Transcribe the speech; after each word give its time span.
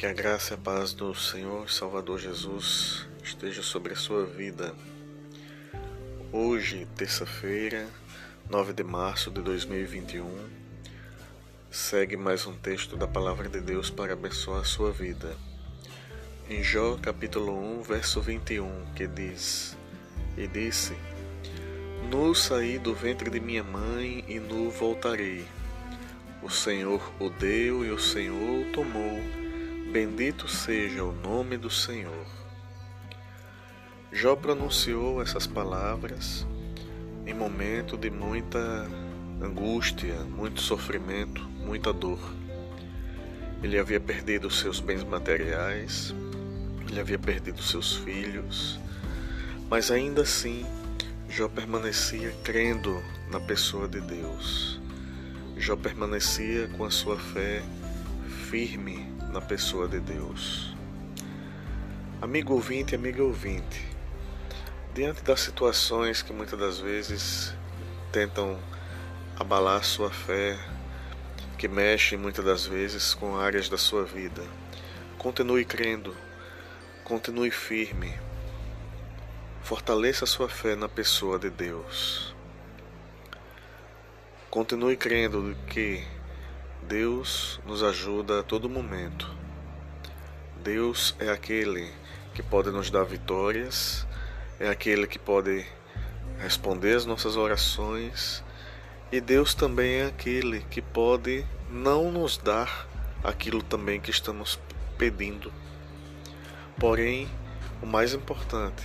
Que 0.00 0.06
a 0.06 0.14
graça 0.14 0.54
e 0.54 0.56
a 0.56 0.58
paz 0.58 0.94
do 0.94 1.14
Senhor 1.14 1.70
Salvador 1.70 2.18
Jesus 2.18 3.06
esteja 3.22 3.62
sobre 3.62 3.92
a 3.92 3.96
sua 3.96 4.24
vida. 4.24 4.74
Hoje, 6.32 6.88
terça-feira, 6.96 7.86
9 8.48 8.72
de 8.72 8.82
março 8.82 9.30
de 9.30 9.42
2021, 9.42 10.24
segue 11.70 12.16
mais 12.16 12.46
um 12.46 12.56
texto 12.56 12.96
da 12.96 13.06
Palavra 13.06 13.46
de 13.50 13.60
Deus 13.60 13.90
para 13.90 14.14
abençoar 14.14 14.62
a 14.62 14.64
sua 14.64 14.90
vida. 14.90 15.36
Em 16.48 16.62
Jó, 16.62 16.96
capítulo 16.96 17.52
1, 17.80 17.82
verso 17.82 18.22
21, 18.22 18.94
que 18.96 19.06
diz: 19.06 19.76
E 20.34 20.46
disse: 20.46 20.96
Nu 22.10 22.34
saí 22.34 22.78
do 22.78 22.94
ventre 22.94 23.28
de 23.28 23.38
minha 23.38 23.62
mãe 23.62 24.24
e 24.26 24.40
nu 24.40 24.70
voltarei. 24.70 25.44
O 26.42 26.48
Senhor 26.48 27.02
o 27.20 27.28
deu 27.28 27.84
e 27.84 27.90
o 27.90 27.98
Senhor 27.98 28.66
o 28.66 28.72
tomou 28.72 29.39
Bendito 29.92 30.46
seja 30.46 31.02
o 31.02 31.10
nome 31.10 31.56
do 31.56 31.68
Senhor. 31.68 32.24
Jó 34.12 34.36
pronunciou 34.36 35.20
essas 35.20 35.48
palavras 35.48 36.46
em 37.26 37.34
momento 37.34 37.96
de 37.96 38.08
muita 38.08 38.86
angústia, 39.42 40.14
muito 40.28 40.60
sofrimento, 40.60 41.42
muita 41.66 41.92
dor. 41.92 42.20
Ele 43.64 43.80
havia 43.80 43.98
perdido 43.98 44.48
seus 44.48 44.78
bens 44.78 45.02
materiais, 45.02 46.14
ele 46.88 47.00
havia 47.00 47.18
perdido 47.18 47.60
seus 47.60 47.96
filhos, 47.96 48.78
mas 49.68 49.90
ainda 49.90 50.22
assim 50.22 50.64
Jó 51.28 51.48
permanecia 51.48 52.32
crendo 52.44 53.02
na 53.28 53.40
pessoa 53.40 53.88
de 53.88 54.00
Deus. 54.00 54.80
Jó 55.56 55.74
permanecia 55.74 56.68
com 56.76 56.84
a 56.84 56.90
sua 56.92 57.18
fé 57.18 57.60
firme 58.50 59.06
na 59.32 59.40
pessoa 59.40 59.86
de 59.86 60.00
Deus. 60.00 60.74
Amigo 62.20 62.52
ouvinte, 62.52 62.96
amiga 62.96 63.22
ouvinte, 63.22 63.86
diante 64.92 65.22
das 65.22 65.38
situações 65.38 66.20
que 66.20 66.32
muitas 66.32 66.58
das 66.58 66.80
vezes 66.80 67.54
tentam 68.10 68.58
abalar 69.38 69.84
sua 69.84 70.10
fé, 70.10 70.58
que 71.56 71.68
mexem 71.68 72.18
muitas 72.18 72.44
das 72.44 72.66
vezes 72.66 73.14
com 73.14 73.36
áreas 73.36 73.68
da 73.68 73.78
sua 73.78 74.02
vida, 74.02 74.42
continue 75.16 75.64
crendo, 75.64 76.12
continue 77.04 77.52
firme, 77.52 78.12
fortaleça 79.62 80.26
sua 80.26 80.48
fé 80.48 80.74
na 80.74 80.88
pessoa 80.88 81.38
de 81.38 81.50
Deus. 81.50 82.34
Continue 84.50 84.96
crendo 84.96 85.56
que 85.68 86.04
Deus 86.90 87.60
nos 87.64 87.84
ajuda 87.84 88.40
a 88.40 88.42
todo 88.42 88.68
momento. 88.68 89.32
Deus 90.60 91.14
é 91.20 91.30
aquele 91.30 91.88
que 92.34 92.42
pode 92.42 92.72
nos 92.72 92.90
dar 92.90 93.04
vitórias, 93.04 94.04
é 94.58 94.68
aquele 94.68 95.06
que 95.06 95.16
pode 95.16 95.64
responder 96.40 96.96
as 96.96 97.06
nossas 97.06 97.36
orações, 97.36 98.42
e 99.12 99.20
Deus 99.20 99.54
também 99.54 100.00
é 100.00 100.06
aquele 100.06 100.62
que 100.62 100.82
pode 100.82 101.46
não 101.70 102.10
nos 102.10 102.36
dar 102.36 102.88
aquilo 103.22 103.62
também 103.62 104.00
que 104.00 104.10
estamos 104.10 104.58
pedindo. 104.98 105.52
Porém, 106.76 107.30
o 107.80 107.86
mais 107.86 108.14
importante 108.14 108.82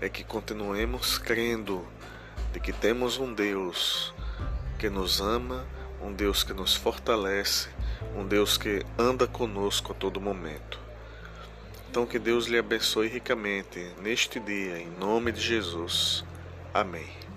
é 0.00 0.08
que 0.08 0.24
continuemos 0.24 1.16
crendo 1.16 1.86
de 2.52 2.58
que 2.58 2.72
temos 2.72 3.18
um 3.18 3.32
Deus 3.32 4.12
que 4.80 4.90
nos 4.90 5.20
ama 5.20 5.64
um 6.02 6.12
Deus 6.12 6.42
que 6.42 6.52
nos 6.52 6.74
fortalece, 6.74 7.68
um 8.16 8.26
Deus 8.26 8.56
que 8.56 8.84
anda 8.98 9.26
conosco 9.26 9.92
a 9.92 9.94
todo 9.94 10.20
momento. 10.20 10.78
Então 11.90 12.06
que 12.06 12.18
Deus 12.18 12.46
lhe 12.46 12.58
abençoe 12.58 13.08
ricamente 13.08 13.92
neste 14.00 14.38
dia, 14.38 14.78
em 14.78 14.90
nome 14.98 15.32
de 15.32 15.40
Jesus. 15.40 16.24
Amém. 16.72 17.29